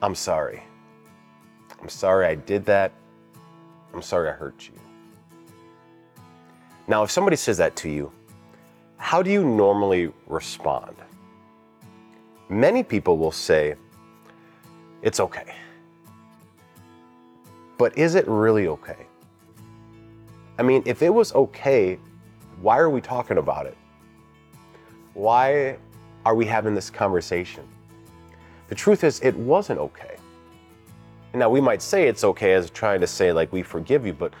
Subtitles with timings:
[0.00, 0.62] I'm sorry.
[1.80, 2.92] I'm sorry I did that.
[3.92, 4.78] I'm sorry I hurt you.
[6.86, 8.12] Now, if somebody says that to you,
[8.96, 10.96] how do you normally respond?
[12.48, 13.74] Many people will say,
[15.02, 15.54] It's okay.
[17.76, 19.06] But is it really okay?
[20.58, 21.98] I mean, if it was okay,
[22.60, 23.76] why are we talking about it?
[25.14, 25.78] Why
[26.24, 27.64] are we having this conversation?
[28.68, 30.16] The truth is, it wasn't okay.
[31.32, 34.12] And Now, we might say it's okay as trying to say, like, we forgive you,
[34.12, 34.32] but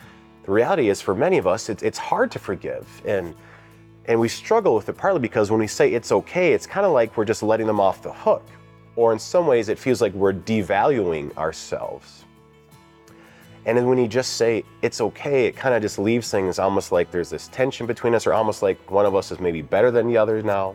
[0.44, 2.86] the reality is, for many of us, it's, it's hard to forgive.
[3.04, 3.34] And,
[4.06, 6.92] and we struggle with it partly because when we say it's okay, it's kind of
[6.92, 8.46] like we're just letting them off the hook.
[8.96, 12.24] Or in some ways, it feels like we're devaluing ourselves.
[13.66, 16.90] And then when you just say it's okay, it kind of just leaves things almost
[16.90, 19.90] like there's this tension between us, or almost like one of us is maybe better
[19.90, 20.74] than the other now.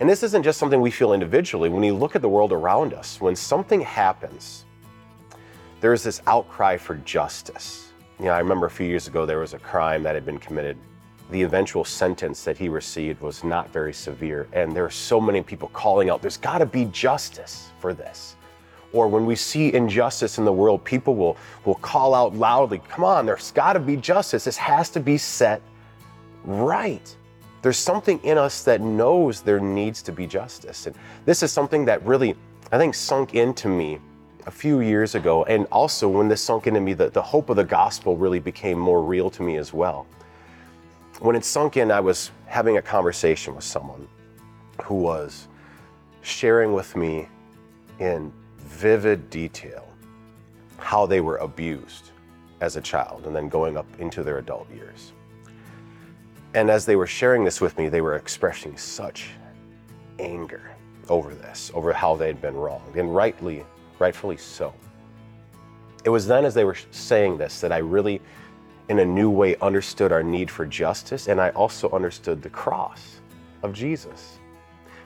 [0.00, 1.68] And this isn't just something we feel individually.
[1.68, 4.64] When you look at the world around us, when something happens,
[5.80, 7.92] there's this outcry for justice.
[8.20, 10.38] You know, I remember a few years ago there was a crime that had been
[10.38, 10.76] committed.
[11.30, 15.42] The eventual sentence that he received was not very severe, and there are so many
[15.42, 18.36] people calling out, there's got to be justice for this.
[18.92, 23.04] Or when we see injustice in the world, people will, will call out loudly, come
[23.04, 24.44] on, there's got to be justice.
[24.44, 25.60] This has to be set
[26.44, 27.14] right.
[27.62, 30.86] There's something in us that knows there needs to be justice.
[30.86, 32.36] And this is something that really,
[32.70, 33.98] I think, sunk into me
[34.46, 35.44] a few years ago.
[35.44, 38.78] And also, when this sunk into me, the, the hope of the gospel really became
[38.78, 40.06] more real to me as well.
[41.20, 44.06] When it sunk in, I was having a conversation with someone
[44.84, 45.48] who was
[46.22, 47.28] sharing with me
[47.98, 49.88] in vivid detail
[50.78, 52.12] how they were abused
[52.60, 55.12] as a child and then going up into their adult years.
[56.54, 59.30] And as they were sharing this with me, they were expressing such
[60.18, 60.70] anger
[61.08, 63.64] over this, over how they'd been wronged, and rightly,
[63.98, 64.72] rightfully so.
[66.04, 68.20] It was then as they were saying this that I really,
[68.88, 73.20] in a new way, understood our need for justice, and I also understood the cross
[73.62, 74.38] of Jesus.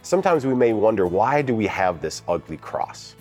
[0.02, 3.14] Sometimes we may wonder why do we have this ugly cross?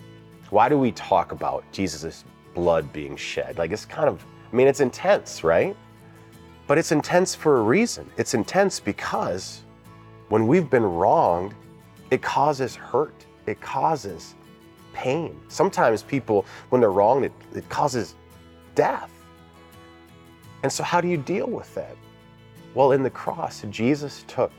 [0.49, 2.23] Why do we talk about Jesus'
[2.53, 3.57] blood being shed?
[3.57, 5.75] Like it's kind of, I mean, it's intense, right?
[6.67, 8.09] But it's intense for a reason.
[8.17, 9.61] It's intense because
[10.29, 11.53] when we've been wronged,
[12.11, 14.35] it causes hurt, it causes
[14.93, 15.39] pain.
[15.47, 18.15] Sometimes people, when they're wronged, it, it causes
[18.75, 19.11] death.
[20.63, 21.95] And so, how do you deal with that?
[22.73, 24.51] Well, in the cross, Jesus took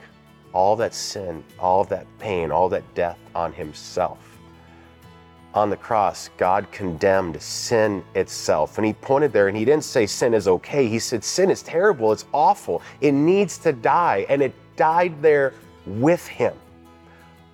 [0.52, 4.31] all that sin, all that pain, all that death on himself
[5.54, 8.78] on the cross, God condemned sin itself.
[8.78, 10.88] And He pointed there and He didn't say sin is okay.
[10.88, 14.26] He said sin is terrible, it's awful, it needs to die.
[14.28, 15.54] And it died there
[15.86, 16.54] with Him.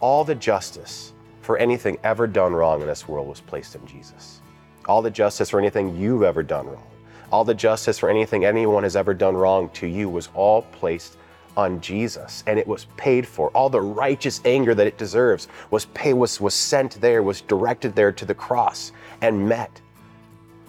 [0.00, 4.41] All the justice for anything ever done wrong in this world was placed in Jesus.
[4.86, 6.86] All the justice for anything you've ever done wrong.
[7.30, 11.16] All the justice for anything anyone has ever done wrong to you was all placed
[11.58, 13.50] on Jesus and it was paid for.
[13.50, 17.96] All the righteous anger that it deserves was paid, was, was sent there, was directed
[17.96, 19.80] there to the cross and met.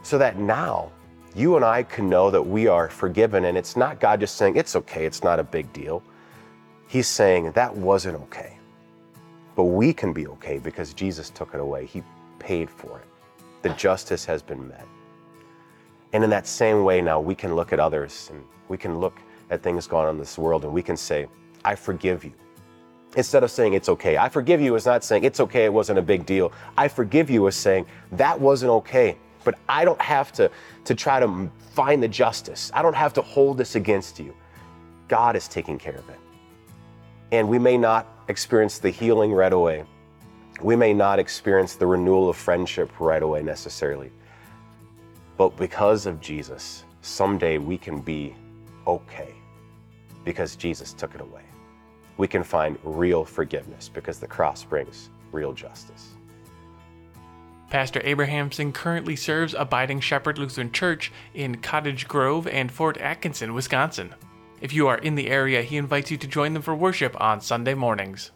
[0.01, 0.91] So that now
[1.35, 4.55] you and I can know that we are forgiven and it's not God just saying,
[4.55, 6.01] it's okay, it's not a big deal.
[6.88, 8.57] He's saying that wasn't okay.
[9.55, 11.85] But we can be okay because Jesus took it away.
[11.85, 12.01] He
[12.39, 13.05] paid for it.
[13.61, 14.88] The justice has been met.
[16.13, 19.19] And in that same way, now we can look at others and we can look
[19.49, 21.27] at things going on in this world and we can say,
[21.63, 22.33] I forgive you.
[23.15, 24.17] Instead of saying it's okay.
[24.17, 26.51] I forgive you is not saying it's okay, it wasn't a big deal.
[26.77, 30.51] I forgive you is saying that wasn't okay, but I don't have to,
[30.85, 32.71] to try to find the justice.
[32.73, 34.35] I don't have to hold this against you.
[35.07, 36.19] God is taking care of it.
[37.31, 39.85] And we may not experience the healing right away.
[40.61, 44.11] We may not experience the renewal of friendship right away necessarily.
[45.35, 48.35] But because of Jesus, someday we can be
[48.85, 49.38] okay
[50.24, 51.44] because Jesus took it away.
[52.18, 56.09] We can find real forgiveness because the cross brings real justice.
[57.70, 64.16] Pastor Abrahamson currently serves Abiding Shepherd Lutheran Church in Cottage Grove and Fort Atkinson, Wisconsin.
[64.59, 67.41] If you are in the area, he invites you to join them for worship on
[67.41, 68.32] Sunday mornings.